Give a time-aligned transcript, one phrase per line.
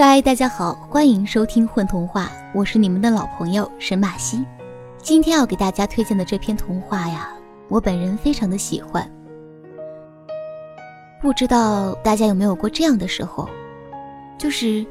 [0.00, 4.44] 嗨，大家好，欢迎收听《混童话》，我是你们的老朋友沈马西。
[4.98, 7.30] 今天要给大家推荐的这篇童话呀，
[7.66, 9.10] 我本人非常的喜欢。
[11.20, 13.50] 不知道大家有没有过这样的时候，
[14.38, 14.86] 就是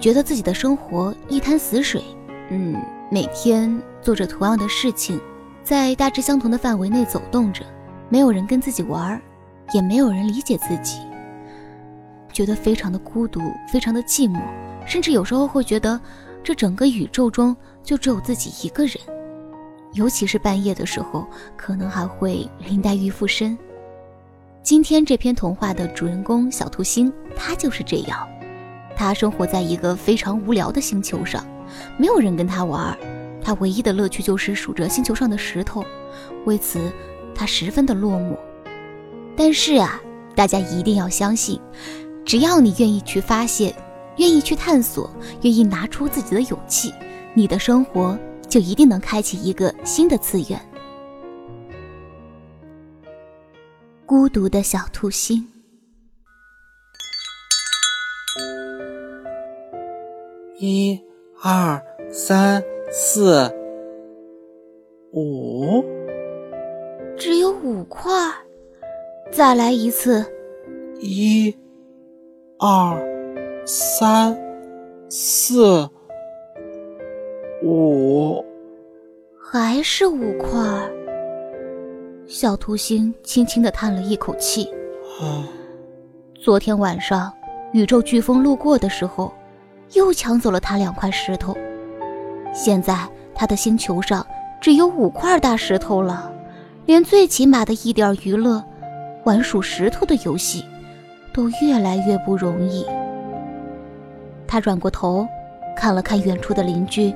[0.00, 2.02] 觉得自己的生活一潭死水，
[2.48, 2.74] 嗯，
[3.10, 5.20] 每天做着同样的事情，
[5.62, 7.66] 在大致相同的范围内走动着，
[8.08, 9.20] 没有人跟自己玩，
[9.74, 11.00] 也没有人理解自己。
[12.36, 14.38] 觉得非常的孤独，非常的寂寞，
[14.86, 15.98] 甚至有时候会觉得，
[16.44, 18.98] 这整个宇宙中就只有自己一个人。
[19.94, 21.26] 尤其是半夜的时候，
[21.56, 23.56] 可能还会林黛玉附身。
[24.62, 28.28] 今天这篇童话的主人公小兔星，他就是这样。
[28.94, 31.42] 他生活在一个非常无聊的星球上，
[31.96, 32.94] 没有人跟他玩，
[33.42, 35.82] 他唯一的乐趣就是数着星球上的石头，
[36.44, 36.92] 为此
[37.34, 38.36] 他十分的落寞。
[39.34, 39.98] 但是啊，
[40.34, 41.58] 大家一定要相信。
[42.26, 43.72] 只要你愿意去发现，
[44.16, 45.08] 愿意去探索，
[45.42, 46.92] 愿意拿出自己的勇气，
[47.34, 50.60] 你的生活就一定能开启一个新的次元。
[54.04, 55.46] 孤独的小兔星，
[60.58, 61.00] 一、
[61.40, 63.48] 二、三、四、
[65.12, 65.84] 五，
[67.16, 68.10] 只有五块，
[69.30, 70.26] 再来一次，
[71.00, 71.56] 一。
[72.58, 72.98] 二、
[73.66, 74.34] 三、
[75.10, 75.86] 四、
[77.62, 78.42] 五，
[79.38, 80.58] 还是五块。
[82.26, 84.66] 小兔星轻轻的叹了一口气。
[86.42, 87.30] 昨天晚上，
[87.74, 89.30] 宇宙飓风路过的时候，
[89.92, 91.54] 又抢走了他两块石头。
[92.54, 94.26] 现在他的星球上
[94.62, 96.32] 只有五块大石头了，
[96.86, 98.64] 连最起码的一点娱乐——
[99.26, 100.64] 玩数石头的游戏。
[101.36, 102.86] 都越来越不容易。
[104.46, 105.28] 他转过头，
[105.76, 107.14] 看了看远处的邻居，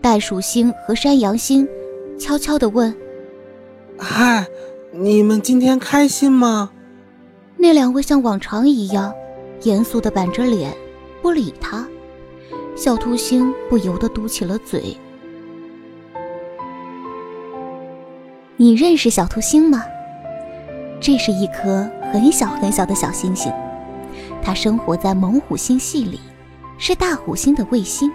[0.00, 1.68] 袋鼠星和山羊星，
[2.18, 2.96] 悄悄地问
[4.00, 4.46] ：“嗨，
[4.90, 6.70] 你们今天开心吗？”
[7.58, 9.12] 那两位像往常一样，
[9.64, 10.74] 严肃地板着脸，
[11.20, 11.86] 不理他。
[12.74, 14.96] 小兔星不由得嘟起了嘴
[18.56, 19.84] ：“你认识小兔星吗？”
[21.08, 23.50] 这是一颗很小很小的小星星，
[24.42, 26.20] 它生活在猛虎星系里，
[26.76, 28.12] 是大虎星的卫星。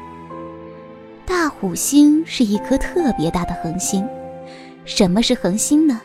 [1.25, 4.07] 大虎星是一颗特别大的恒星。
[4.85, 5.99] 什么是恒星呢？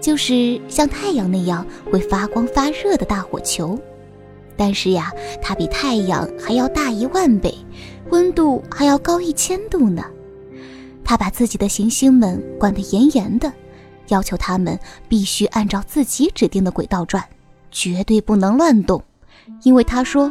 [0.00, 3.78] 就是像太阳那样会发光发热的大火球。
[4.56, 7.54] 但是呀，它比太阳还要大一万倍，
[8.10, 10.04] 温度还要高一千度呢。
[11.04, 13.52] 它把自己的行星们管得严严的。
[14.08, 14.78] 要求他们
[15.08, 17.24] 必须按照自己指定的轨道转，
[17.70, 19.02] 绝对不能乱动，
[19.62, 20.30] 因为他说：“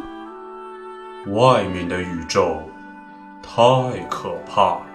[1.34, 2.60] 外面的宇宙
[3.42, 3.62] 太
[4.08, 4.86] 可怕了，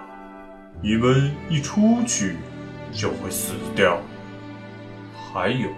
[0.81, 2.37] 你们一出去
[2.91, 3.97] 就会死掉。
[5.31, 5.69] 还有，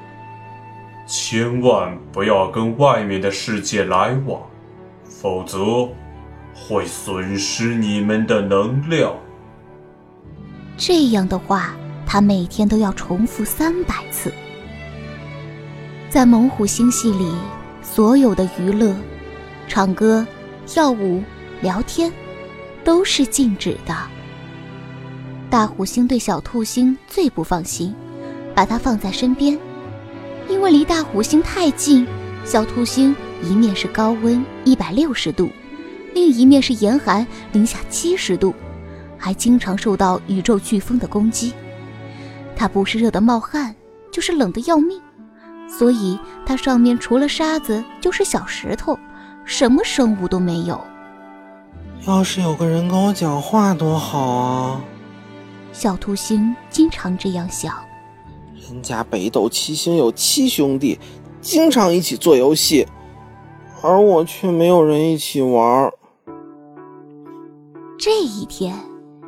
[1.05, 4.41] 千万不要跟外面的世界来往，
[5.03, 5.89] 否则
[6.53, 9.13] 会损失你们的能量。”
[10.77, 11.75] 这样的话。
[12.11, 14.33] 他每天都要重复三百次。
[16.09, 17.31] 在猛虎星系里，
[17.81, 18.93] 所有的娱乐、
[19.65, 20.27] 唱歌、
[20.67, 21.23] 跳舞、
[21.61, 22.11] 聊天，
[22.83, 23.95] 都是禁止的。
[25.49, 27.95] 大虎星对小兔星最不放心，
[28.53, 29.57] 把它放在身边，
[30.49, 32.05] 因为离大虎星太近，
[32.43, 35.49] 小兔星一面是高温一百六十度，
[36.13, 38.53] 另一面是严寒零下七十度，
[39.17, 41.53] 还经常受到宇宙飓风的攻击。
[42.61, 43.75] 它不是热得冒汗，
[44.11, 45.01] 就是冷得要命，
[45.67, 48.95] 所以它上面除了沙子就是小石头，
[49.43, 50.79] 什么生物都没有。
[52.05, 54.81] 要是有个人跟我讲话多好啊！
[55.73, 57.73] 小兔星经常这样想。
[58.69, 60.99] 人家北斗七星有七兄弟，
[61.41, 62.87] 经常一起做游戏，
[63.81, 65.91] 而我却没有人一起玩。
[67.97, 68.77] 这一天，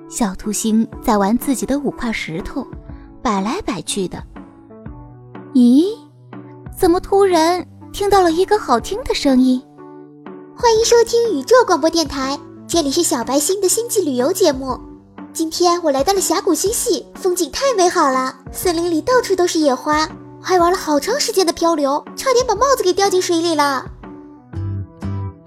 [0.07, 2.63] 小兔星在玩自己的五块石头。
[3.23, 4.21] 摆来摆去的，
[5.53, 5.97] 咦？
[6.77, 9.63] 怎么突然听到了一个好听的声音？
[10.57, 12.37] 欢迎收听宇宙广播电台，
[12.67, 14.77] 这里是小白星的星际旅游节目。
[15.31, 20.05] 今天我来到了峡谷星系，风景太美好了，森林里到处都是野花，
[20.41, 23.85] 还玩了好长时间的漂流，差点把帽子给掉进水里了。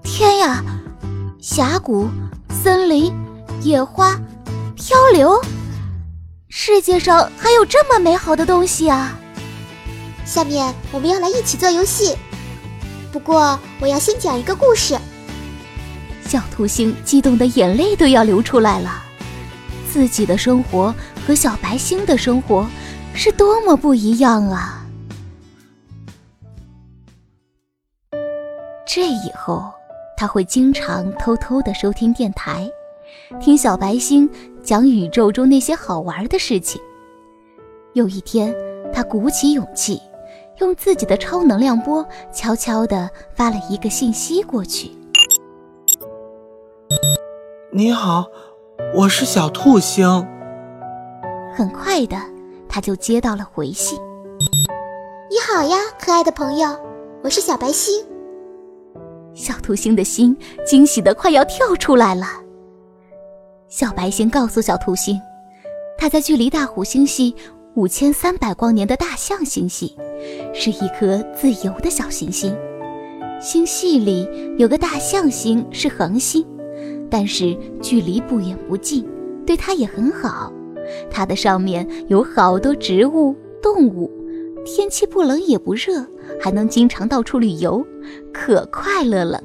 [0.03, 0.65] 天呀！
[1.39, 2.09] 峡谷、
[2.49, 3.13] 森林、
[3.61, 4.19] 野花、
[4.75, 5.39] 漂流。
[6.59, 9.15] 世界上还有这么美好的东西啊！
[10.25, 12.17] 下面我们要来一起做游戏，
[13.13, 14.99] 不过我要先讲一个故事。
[16.23, 19.05] 小兔星激动的眼泪都要流出来了。
[19.93, 20.95] 自己的生活
[21.27, 22.67] 和小白星的生活
[23.13, 24.83] 是多么不一样啊！
[28.87, 29.71] 这以后，
[30.17, 32.67] 他会经常偷偷的收听电台，
[33.41, 34.29] 听小白星
[34.63, 36.81] 讲宇宙中那些好玩的事情。
[37.95, 38.55] 有一天，
[38.93, 40.01] 他鼓起勇气，
[40.59, 44.91] 用自己的超能量波悄悄地发了一个信息过去。
[47.73, 48.27] 你好，
[48.95, 50.07] 我是小兔星。
[51.55, 52.17] 很快的，
[52.69, 53.99] 他就接到了回信。
[55.31, 56.69] 你好呀，可爱的朋友，
[57.23, 58.05] 我是小白星。
[59.35, 60.35] 小兔星的心
[60.67, 62.27] 惊喜的快要跳出来了。
[63.77, 65.21] 小白星告诉小兔星，
[65.99, 67.37] 它在距离大虎星系。
[67.75, 69.95] 五千三百光年的大象星系，
[70.55, 72.57] 是一颗自由的小行星。
[73.39, 74.27] 星系里
[74.57, 76.43] 有个大象星是恒星，
[77.11, 79.07] 但是距离不远不近，
[79.47, 80.51] 对它也很好。
[81.11, 84.11] 它的上面有好多植物、动物，
[84.65, 86.03] 天气不冷也不热，
[86.41, 87.87] 还能经常到处旅游，
[88.33, 89.39] 可快乐了。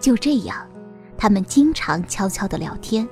[0.00, 0.56] 就这样，
[1.16, 3.06] 他们经常悄悄的聊天。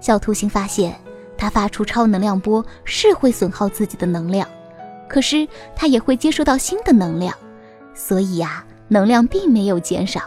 [0.00, 0.94] 小兔星发现，
[1.36, 4.48] 它发出超能量波是会损耗自己的能量，
[5.08, 7.34] 可是它也会接收到新的能量，
[7.94, 10.20] 所以呀，能量并没有减少，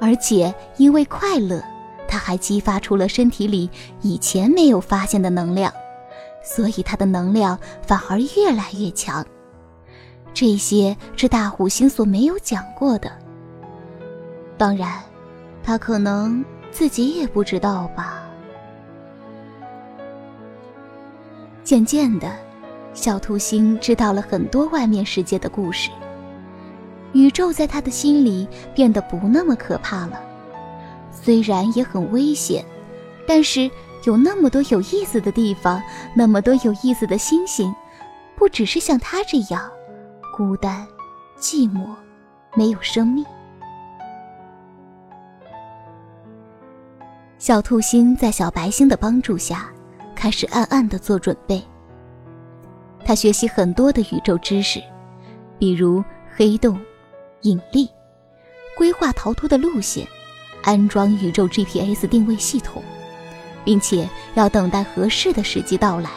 [0.00, 1.62] 而且因为快乐，
[2.06, 3.70] 它还激发出了身体里
[4.02, 5.72] 以前没有发现的能量，
[6.42, 9.24] 所以它的能量反而越来越强。
[10.34, 13.10] 这些是大虎星所没有讲过的，
[14.62, 15.02] 当然，
[15.60, 18.22] 他可能自己也不知道吧。
[21.64, 22.30] 渐渐的，
[22.94, 25.90] 小兔星知道了很多外面世界的故事。
[27.12, 30.20] 宇宙在他的心里变得不那么可怕了，
[31.10, 32.64] 虽然也很危险，
[33.26, 33.68] 但是
[34.04, 35.82] 有那么多有意思的地方，
[36.14, 37.74] 那么多有意思的星星，
[38.36, 39.68] 不只是像他这样
[40.32, 40.86] 孤单、
[41.36, 41.84] 寂寞、
[42.54, 43.26] 没有生命。
[47.42, 49.68] 小兔星在小白星的帮助下。
[50.14, 51.60] 开始暗暗的做准备。
[53.04, 54.80] 他学习很多的宇宙知识，
[55.58, 56.04] 比如
[56.36, 56.80] 黑洞、
[57.40, 57.90] 引力，
[58.76, 60.06] 规划逃脱的路线，
[60.62, 62.80] 安装宇宙 GPS 定位系统，
[63.64, 66.10] 并且要等待合适的时机到来。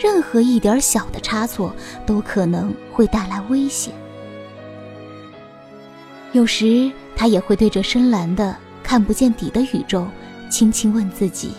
[0.00, 1.70] 任何一点小的差错
[2.06, 3.92] 都可能会带来危险。
[6.32, 10.06] 有时他也会对着深蓝的看不见底的宇宙，
[10.48, 11.52] 轻轻问自己。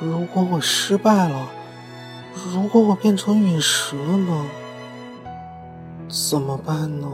[0.00, 1.48] 如果我失败了，
[2.52, 4.46] 如果我变成陨石了呢？
[6.08, 7.08] 怎么办呢？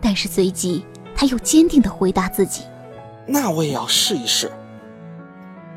[0.00, 2.62] 但是随即他又坚定的回答自己
[3.26, 4.50] ：“那我也要试一试，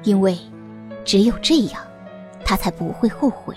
[0.04, 0.38] 因为
[1.04, 1.82] 只有这样，
[2.46, 3.56] 他才不会后悔。”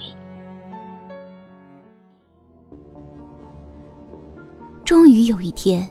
[4.84, 5.88] 终于有一天，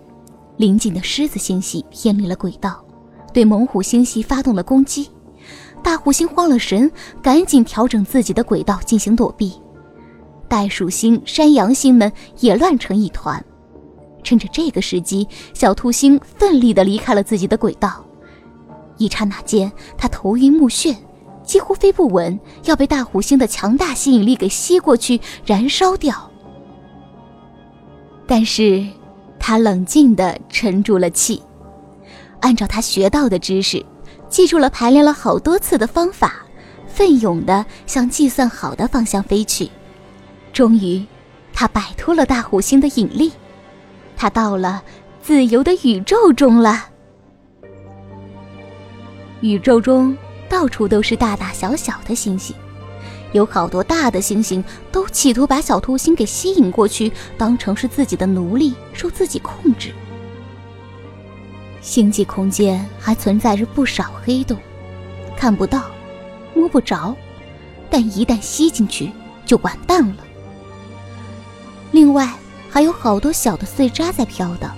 [0.57, 2.83] 临近的狮子星系偏离了轨道，
[3.33, 5.09] 对猛虎星系发动了攻击。
[5.83, 6.91] 大虎星慌了神，
[7.21, 9.53] 赶紧调整自己的轨道进行躲避。
[10.47, 13.43] 袋鼠星、山羊星们也乱成一团。
[14.23, 18.05] 趁着这个时机，小兔星奋力地离开了自己的轨道。
[18.97, 20.95] 一刹那间，他头晕目眩，
[21.43, 26.29] 几乎飞不稳，要被大虎星的强大吸引力给吸过去，燃烧掉。
[28.27, 28.85] 但是，
[29.39, 31.41] 他冷静地沉住了气，
[32.41, 33.83] 按照他学到的知识。
[34.29, 36.45] 记住了排练了好多次的方法，
[36.87, 39.69] 奋勇地向计算好的方向飞去。
[40.53, 41.05] 终于，
[41.53, 43.33] 他摆脱了大虎星的引力，
[44.15, 44.83] 他到了
[45.21, 46.87] 自由的宇宙中了。
[49.41, 50.15] 宇宙中
[50.47, 52.55] 到处都是大大小小的星星，
[53.33, 59.93] 有好多大的星星都企图把小兔星给吸引过去，当成是自己的奴隶，受自己控制。
[61.81, 64.57] 星际空间还存在着不少黑洞，
[65.35, 65.89] 看不到，
[66.53, 67.15] 摸不着，
[67.89, 69.11] 但一旦吸进去
[69.45, 70.23] 就完蛋了。
[71.91, 72.31] 另外
[72.69, 74.75] 还有好多小的碎渣在飘荡，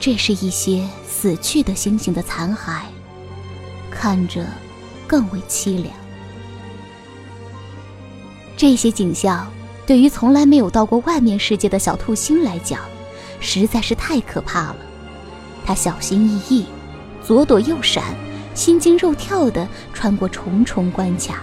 [0.00, 2.82] 这是一些死去的星星的残骸，
[3.90, 4.44] 看着
[5.06, 5.94] 更为凄凉。
[8.56, 9.48] 这些景象
[9.86, 12.80] 对于从来没有到过外面世界的小兔星来讲，
[13.38, 14.76] 实在是太可怕了。
[15.64, 16.66] 他小心翼翼，
[17.22, 18.04] 左躲右闪，
[18.54, 21.40] 心惊肉跳地穿过重重关卡，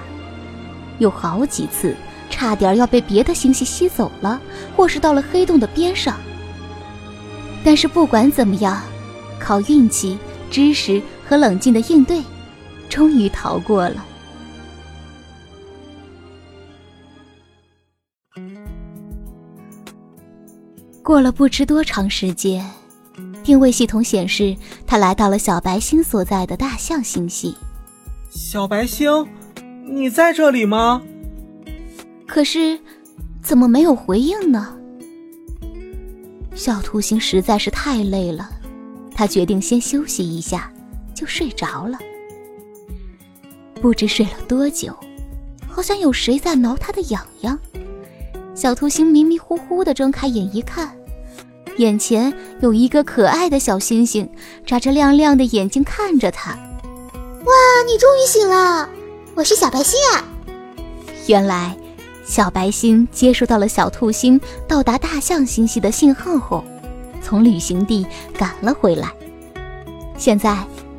[1.00, 1.96] 有好几次
[2.30, 4.40] 差点要被别的星系吸走了，
[4.75, 6.18] 或是到了黑洞的边上，
[7.63, 8.82] 但是不管怎么样，
[9.40, 10.18] 靠运气、
[10.50, 12.22] 知识和冷静的应对，
[12.88, 14.06] 终于逃过了。
[21.04, 22.63] 过了不知多长时间，
[23.43, 24.55] 定位系统显示
[24.86, 27.55] 他来到了小白星所在的大象星系。
[28.29, 29.27] 小白星，
[29.86, 31.01] 你在这里吗？
[32.27, 32.79] 可是，
[33.41, 34.77] 怎么没有回应呢？
[36.53, 38.50] 小兔星实在是太累了，
[39.13, 40.71] 他决定先休息一下，
[41.13, 41.98] 就睡着了。
[43.81, 44.95] 不知睡了多久，
[45.67, 47.57] 好像有谁在挠他的痒痒。
[48.53, 50.95] 小兔星迷迷糊糊的睁开眼一看，
[51.78, 54.30] 眼前有一个可爱的小星星，
[54.66, 56.51] 眨着亮亮的眼睛看着他。
[56.51, 57.54] 哇，
[57.88, 58.88] 你终于醒了！
[59.36, 60.24] 我是小白星啊。
[61.28, 61.75] 原来，
[62.25, 66.63] 小白星接收到了小兔星到达大象星系的信号后，
[67.22, 68.06] 从旅行地
[68.38, 69.10] 赶了回来。
[70.18, 70.58] 现在，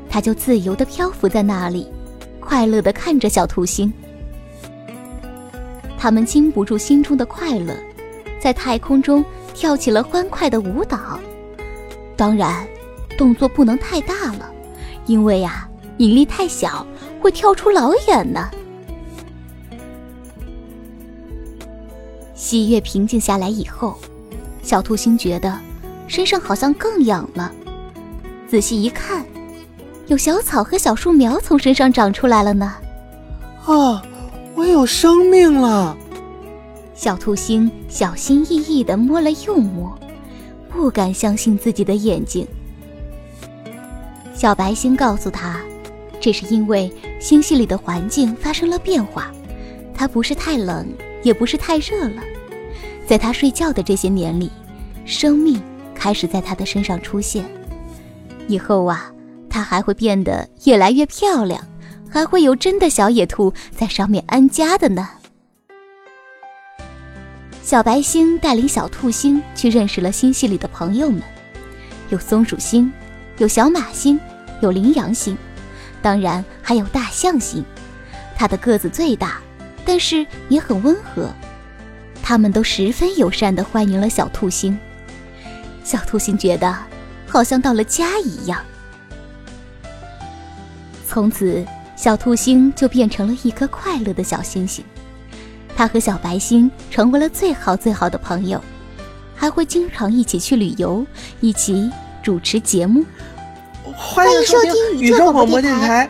[0.09, 1.87] 它就自由的漂浮在那里，
[2.41, 3.93] 快乐的看着小兔星。
[5.99, 7.77] 他们禁不住心中的快乐，
[8.41, 11.19] 在太空中跳起了欢快的舞蹈。
[12.17, 12.67] 当然，
[13.17, 14.51] 动作不能太大了，
[15.07, 15.69] 因为呀，
[15.99, 16.87] 引力太小
[17.21, 18.51] 会跳出老远呢。
[22.35, 23.97] 喜悦平静下来以后，
[24.63, 25.59] 小兔星觉得
[26.09, 27.53] 身上好像更痒了。
[28.49, 29.25] 仔细一看，
[30.07, 32.75] 有小草和小树苗从身上长出来了呢。
[33.65, 34.03] 啊！
[34.55, 35.97] 我有生命了！
[36.95, 39.99] 小兔星小心翼翼地摸了又摸，
[40.69, 42.47] 不敢相信自己的眼睛。
[44.35, 45.61] 小白星告诉他，
[46.21, 49.33] 这是因为星系里的环境发生了变化，
[49.95, 50.87] 它不是太冷，
[51.23, 52.23] 也不是太热了。
[53.07, 54.51] 在他睡觉的这些年里，
[55.05, 55.61] 生命
[55.95, 57.45] 开始在他的身上出现。
[58.49, 59.13] 以后啊，
[59.49, 61.61] 他还会变得越来越漂亮。
[62.11, 65.09] 还会有真的小野兔在上面安家的呢。
[67.73, 71.23] 小白星带领小兔星去认识了星系里的朋友们，
[72.11, 72.93] 有松鼠星，
[73.39, 74.21] 有小马星，
[74.61, 75.35] 有羚羊星，
[76.03, 77.65] 当然还有大象星。
[78.37, 79.41] 它的个子最大，
[79.87, 81.31] 但是也很温和。
[82.23, 84.79] 他们都十分友善地欢迎了小兔星。
[85.83, 86.77] 小兔星觉得
[87.27, 88.63] 好像到了家一样。
[91.07, 91.65] 从此。
[91.95, 94.85] 小兔星就变成了一颗快乐的小星星，
[95.83, 98.63] 它和小白星成为了最好最好的朋友，
[99.35, 101.05] 还会经常一起去旅游，
[101.41, 101.91] 一起
[102.23, 103.05] 主持节目。
[103.93, 106.09] 欢迎收听宇宙广播电台，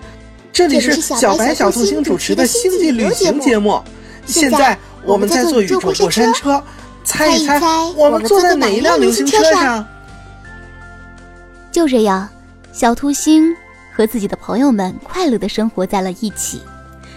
[0.53, 3.83] 这里是小白小兔星主持的星际旅行节目。
[4.27, 6.63] 现在我们在坐宇宙过山车，
[7.03, 7.59] 猜一猜
[7.97, 9.89] 我们坐在哪一辆流星车上？
[11.71, 12.29] 就这样，
[12.75, 13.57] 小兔星。
[13.91, 16.61] 和自己的朋友们快乐的生活在了一起，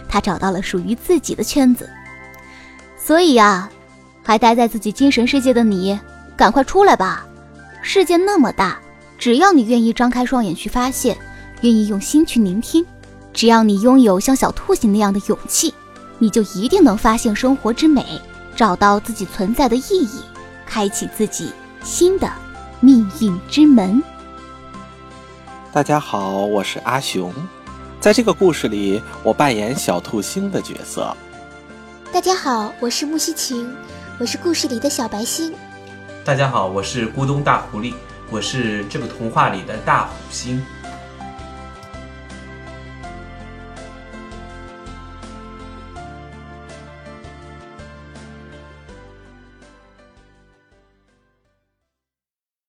[0.08, 1.90] 他找到了属于自己的圈子。
[3.06, 3.70] 所以呀，
[4.24, 6.00] 还待在自己精神世界的你，
[6.36, 7.24] 赶快出来吧！
[7.84, 8.80] 世界那么大，
[9.20, 11.16] 只要你愿意张开双眼去发现，
[11.62, 12.84] 愿意用心去聆听，
[13.32, 15.72] 只要你拥有像小兔星那样的勇气，
[16.18, 18.04] 你就一定能发现生活之美，
[18.56, 20.22] 找到自己存在的意义，
[20.66, 21.52] 开启自己
[21.84, 22.28] 新的
[22.80, 24.02] 命运之门。
[25.72, 27.32] 大家好，我是阿雄，
[28.00, 31.16] 在这个故事里，我扮演小兔星的角色。
[32.16, 33.76] 大家好，我是木西晴，
[34.18, 35.54] 我是故事里的小白星。
[36.24, 37.94] 大家好，我是咕咚大狐狸，
[38.30, 40.66] 我是这个童话里的大虎星。